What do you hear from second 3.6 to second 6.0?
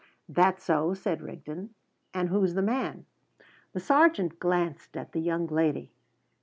The sergeant glanced at the young lady.